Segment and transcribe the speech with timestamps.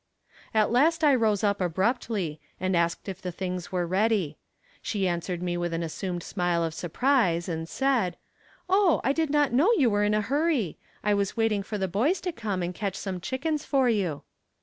[0.51, 4.35] At last I rose up abruptly, and asked her if the things were ready.
[4.81, 8.17] She answered me with an assumed smile of surprise, and said:
[8.67, 11.77] "Oh, I did not know that you were in a hurry: I was waiting for
[11.77, 14.23] the boys to come and catch some chickens for you."